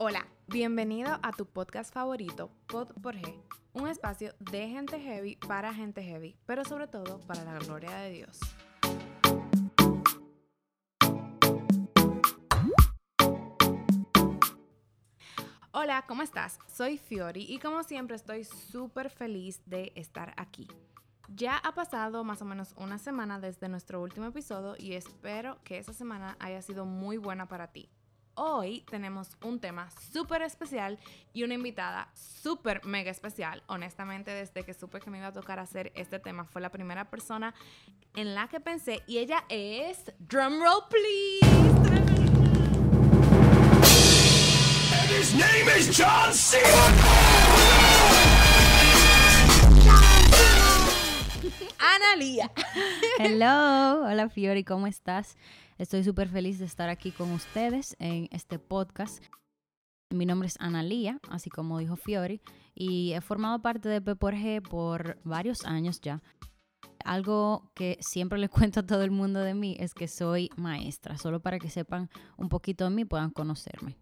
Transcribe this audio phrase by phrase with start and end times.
[0.00, 3.34] Hola, bienvenido a tu podcast favorito, Pod por G,
[3.72, 8.10] un espacio de gente heavy para gente heavy, pero sobre todo para la gloria de
[8.12, 8.38] Dios.
[15.72, 16.60] Hola, ¿cómo estás?
[16.72, 20.68] Soy Fiori y como siempre estoy súper feliz de estar aquí.
[21.26, 25.78] Ya ha pasado más o menos una semana desde nuestro último episodio y espero que
[25.78, 27.90] esa semana haya sido muy buena para ti.
[28.40, 30.96] Hoy tenemos un tema súper especial
[31.32, 33.64] y una invitada súper mega especial.
[33.66, 37.10] Honestamente, desde que supe que me iba a tocar hacer este tema, fue la primera
[37.10, 37.52] persona
[38.14, 40.12] en la que pensé y ella es...
[40.20, 41.40] Drumroll, please.
[45.10, 46.58] His name is John C.
[51.80, 52.52] Analia.
[53.18, 55.36] Hello, hola Fiori, ¿cómo estás?
[55.78, 59.22] Estoy súper feliz de estar aquí con ustedes en este podcast.
[60.10, 62.40] Mi nombre es Analia, así como dijo Fiori,
[62.74, 66.20] y he formado parte de P por G por varios años ya.
[67.04, 71.16] Algo que siempre le cuento a todo el mundo de mí es que soy maestra,
[71.16, 73.96] solo para que sepan un poquito de mí puedan conocerme.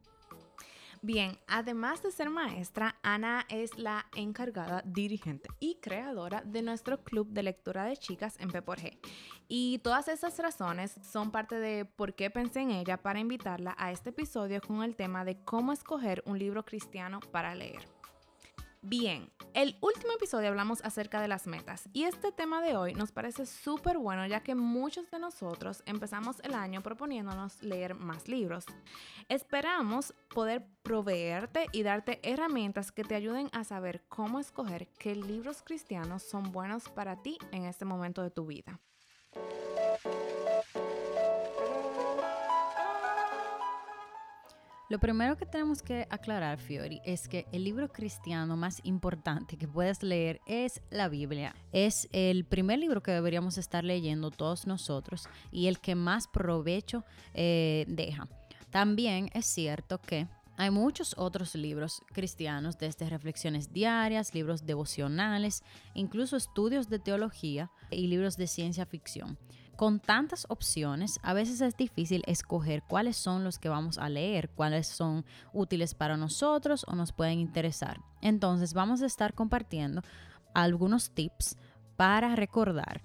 [1.07, 7.29] Bien, además de ser maestra, Ana es la encargada, dirigente y creadora de nuestro club
[7.29, 8.99] de lectura de chicas en P G.
[9.47, 13.93] Y todas esas razones son parte de por qué pensé en ella para invitarla a
[13.93, 17.96] este episodio con el tema de cómo escoger un libro cristiano para leer.
[18.89, 23.11] Bien, el último episodio hablamos acerca de las metas y este tema de hoy nos
[23.11, 28.65] parece súper bueno ya que muchos de nosotros empezamos el año proponiéndonos leer más libros.
[29.29, 35.63] Esperamos poder proveerte y darte herramientas que te ayuden a saber cómo escoger qué libros
[35.63, 38.79] cristianos son buenos para ti en este momento de tu vida.
[44.89, 49.67] Lo primero que tenemos que aclarar, Fiori, es que el libro cristiano más importante que
[49.67, 51.57] puedes leer es la Biblia.
[51.73, 57.05] Es el primer libro que deberíamos estar leyendo todos nosotros y el que más provecho
[57.35, 58.29] eh, deja.
[58.71, 66.37] También es cierto que hay muchos otros libros cristianos, desde reflexiones diarias, libros devocionales, incluso
[66.37, 69.37] estudios de teología y libros de ciencia ficción
[69.77, 74.49] con tantas opciones, a veces es difícil escoger cuáles son los que vamos a leer,
[74.49, 78.01] cuáles son útiles para nosotros o nos pueden interesar.
[78.23, 80.03] Entonces vamos a estar compartiendo
[80.55, 81.57] algunos tips
[81.97, 83.03] para recordar.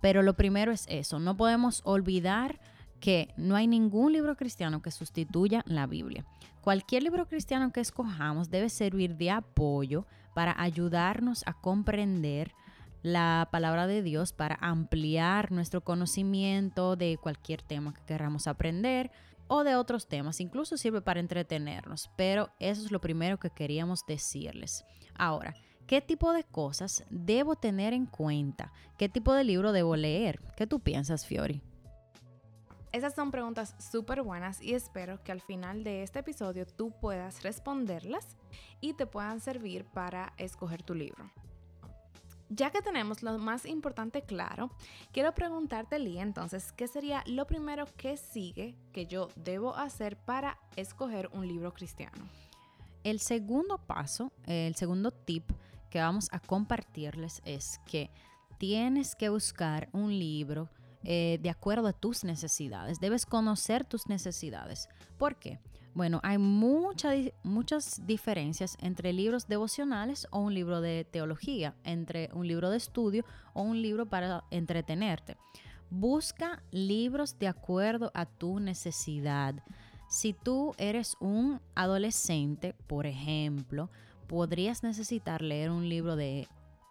[0.00, 2.58] Pero lo primero es eso, no podemos olvidar
[3.00, 6.24] que no hay ningún libro cristiano que sustituya la Biblia.
[6.62, 12.54] Cualquier libro cristiano que escojamos debe servir de apoyo para ayudarnos a comprender
[13.02, 19.10] la palabra de Dios para ampliar nuestro conocimiento de cualquier tema que queramos aprender
[19.48, 20.40] o de otros temas.
[20.40, 24.84] Incluso sirve para entretenernos, pero eso es lo primero que queríamos decirles.
[25.14, 25.54] Ahora,
[25.86, 28.72] ¿qué tipo de cosas debo tener en cuenta?
[28.98, 30.40] ¿Qué tipo de libro debo leer?
[30.56, 31.62] ¿Qué tú piensas, Fiori?
[32.92, 37.42] Esas son preguntas súper buenas y espero que al final de este episodio tú puedas
[37.42, 38.36] responderlas
[38.80, 41.30] y te puedan servir para escoger tu libro.
[42.48, 44.70] Ya que tenemos lo más importante claro,
[45.12, 50.58] quiero preguntarte, Lee, entonces, ¿qué sería lo primero que sigue que yo debo hacer para
[50.76, 52.28] escoger un libro cristiano?
[53.02, 55.50] El segundo paso, el segundo tip
[55.90, 58.10] que vamos a compartirles es que
[58.58, 60.68] tienes que buscar un libro
[61.04, 62.98] eh, de acuerdo a tus necesidades.
[62.98, 64.88] Debes conocer tus necesidades.
[65.18, 65.60] ¿Por qué?
[65.96, 72.68] Bueno, hay muchas diferencias entre libros devocionales o un libro de teología, entre un libro
[72.68, 73.24] de estudio
[73.54, 75.38] o un libro para entretenerte.
[75.88, 79.54] Busca libros de acuerdo a tu necesidad.
[80.06, 83.88] Si tú eres un adolescente, por ejemplo,
[84.26, 86.46] podrías necesitar leer un libro de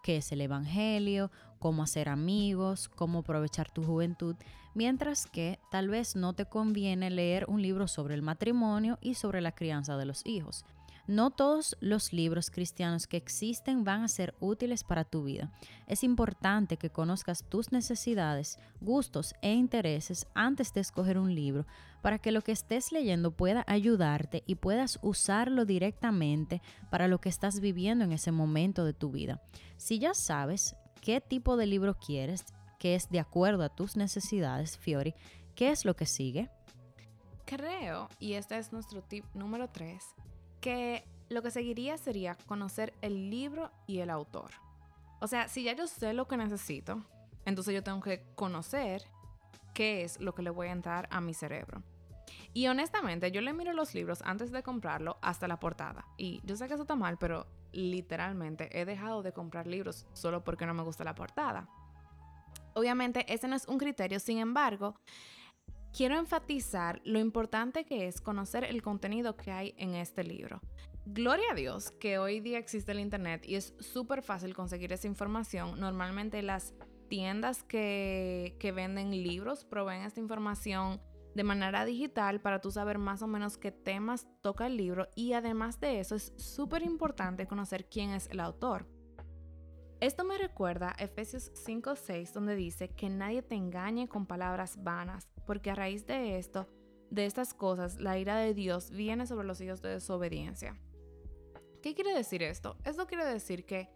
[0.06, 4.36] qué es el Evangelio, cómo hacer amigos, cómo aprovechar tu juventud,
[4.72, 9.40] mientras que tal vez no te conviene leer un libro sobre el matrimonio y sobre
[9.40, 10.64] la crianza de los hijos.
[11.06, 15.52] No todos los libros cristianos que existen van a ser útiles para tu vida.
[15.86, 21.64] Es importante que conozcas tus necesidades, gustos e intereses antes de escoger un libro
[22.02, 26.60] para que lo que estés leyendo pueda ayudarte y puedas usarlo directamente
[26.90, 29.40] para lo que estás viviendo en ese momento de tu vida.
[29.76, 32.44] Si ya sabes qué tipo de libro quieres,
[32.80, 35.14] que es de acuerdo a tus necesidades, Fiori,
[35.54, 36.50] ¿qué es lo que sigue?
[37.44, 40.02] Creo, y este es nuestro tip número 3,
[40.60, 44.50] que lo que seguiría sería conocer el libro y el autor.
[45.20, 47.02] O sea, si ya yo sé lo que necesito,
[47.44, 49.02] entonces yo tengo que conocer
[49.74, 51.82] qué es lo que le voy a entrar a mi cerebro.
[52.52, 56.06] Y honestamente, yo le miro los libros antes de comprarlo hasta la portada.
[56.16, 60.42] Y yo sé que eso está mal, pero literalmente he dejado de comprar libros solo
[60.42, 61.68] porque no me gusta la portada.
[62.74, 64.94] Obviamente, ese no es un criterio, sin embargo,
[65.96, 70.60] quiero enfatizar lo importante que es conocer el contenido que hay en este libro.
[71.06, 75.06] Gloria a Dios que hoy día existe el Internet y es súper fácil conseguir esa
[75.06, 75.80] información.
[75.80, 76.74] Normalmente las
[77.08, 81.00] tiendas que, que venden libros proveen esta información
[81.34, 85.32] de manera digital para tú saber más o menos qué temas toca el libro y
[85.32, 88.86] además de eso es súper importante conocer quién es el autor.
[90.00, 95.26] Esto me recuerda a Efesios 5:6 donde dice que nadie te engañe con palabras vanas,
[95.46, 96.68] porque a raíz de esto,
[97.10, 100.78] de estas cosas, la ira de Dios viene sobre los hijos de desobediencia.
[101.82, 102.76] ¿Qué quiere decir esto?
[102.84, 103.88] Esto quiere decir que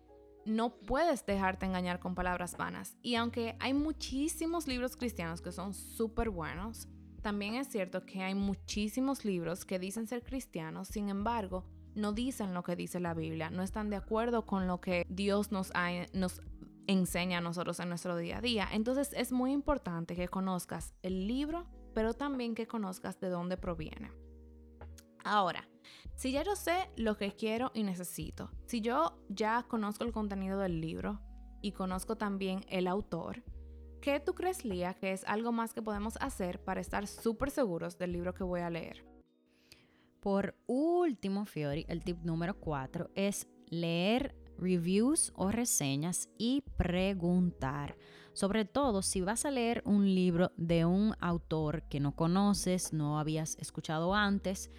[0.44, 2.96] no puedes dejarte engañar con palabras vanas.
[3.02, 6.88] Y aunque hay muchísimos libros cristianos que son súper buenos,
[7.20, 12.54] también es cierto que hay muchísimos libros que dicen ser cristianos, sin embargo, no dicen
[12.54, 15.72] lo que dice la Biblia, no están de acuerdo con lo que Dios nos,
[16.12, 16.40] nos
[16.90, 18.68] enseña a nosotros en nuestro día a día.
[18.72, 24.10] Entonces es muy importante que conozcas el libro, pero también que conozcas de dónde proviene.
[25.24, 25.68] Ahora,
[26.14, 30.58] si ya yo sé lo que quiero y necesito, si yo ya conozco el contenido
[30.58, 31.20] del libro
[31.62, 33.42] y conozco también el autor,
[34.00, 37.98] ¿Qué tú crees, Lía, que es algo más que podemos hacer para estar súper seguros
[37.98, 39.04] del libro que voy a leer?
[40.20, 47.96] Por último, Fiori, el tip número 4 es leer reviews o reseñas y preguntar.
[48.32, 53.18] Sobre todo si vas a leer un libro de un autor que no conoces, no
[53.18, 54.70] habías escuchado antes,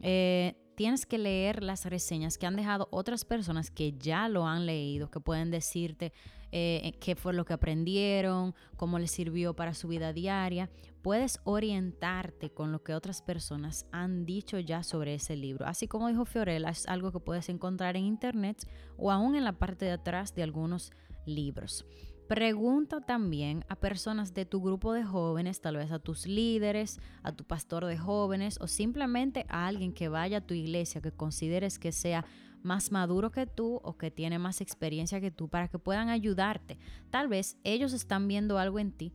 [0.00, 4.66] eh, tienes que leer las reseñas que han dejado otras personas que ya lo han
[4.66, 6.12] leído, que pueden decirte
[6.52, 10.70] eh, qué fue lo que aprendieron, cómo les sirvió para su vida diaria.
[11.02, 15.66] Puedes orientarte con lo que otras personas han dicho ya sobre ese libro.
[15.66, 19.58] Así como dijo Fiorella, es algo que puedes encontrar en internet o aún en la
[19.58, 20.92] parte de atrás de algunos
[21.26, 21.84] libros.
[22.28, 27.32] Pregunta también a personas de tu grupo de jóvenes, tal vez a tus líderes, a
[27.32, 31.78] tu pastor de jóvenes o simplemente a alguien que vaya a tu iglesia que consideres
[31.78, 32.24] que sea
[32.62, 36.78] más maduro que tú o que tiene más experiencia que tú para que puedan ayudarte.
[37.10, 39.12] Tal vez ellos están viendo algo en ti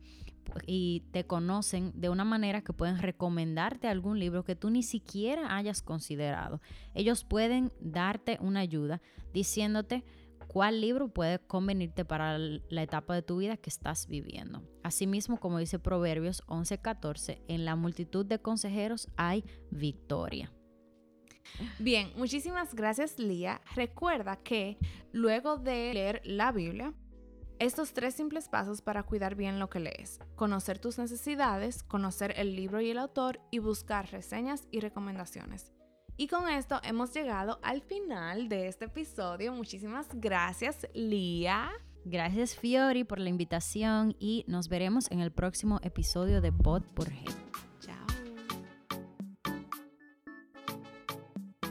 [0.66, 5.56] y te conocen de una manera que pueden recomendarte algún libro que tú ni siquiera
[5.56, 6.60] hayas considerado.
[6.94, 9.00] Ellos pueden darte una ayuda
[9.32, 10.04] diciéndote,
[10.52, 14.64] cuál libro puede convenirte para la etapa de tu vida que estás viviendo.
[14.82, 20.52] Asimismo, como dice Proverbios 11:14, en la multitud de consejeros hay victoria.
[21.78, 23.60] Bien, muchísimas gracias Lía.
[23.76, 24.76] Recuerda que
[25.12, 26.94] luego de leer la Biblia,
[27.60, 30.18] estos tres simples pasos para cuidar bien lo que lees.
[30.34, 35.72] Conocer tus necesidades, conocer el libro y el autor y buscar reseñas y recomendaciones.
[36.20, 39.54] Y con esto hemos llegado al final de este episodio.
[39.54, 41.70] Muchísimas gracias, Lía.
[42.04, 47.08] Gracias, Fiori, por la invitación y nos veremos en el próximo episodio de Pod por
[47.08, 47.24] G.
[47.80, 48.04] Chao.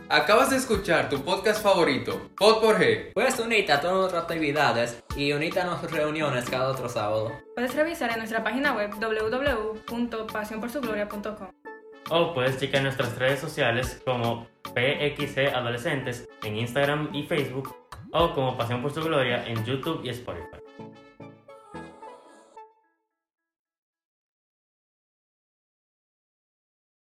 [0.09, 3.13] Acabas de escuchar tu podcast favorito, Pod por G.
[3.13, 7.31] Puedes unirte a todas nuestras actividades y unirte a nuestras reuniones cada otro sábado.
[7.53, 11.68] Puedes revisar en nuestra página web www.pasionporsugloria.com.
[12.09, 17.75] O puedes checar nuestras redes sociales como PXC Adolescentes en Instagram y Facebook
[18.11, 20.57] o como Pasión por su Gloria en YouTube y Spotify.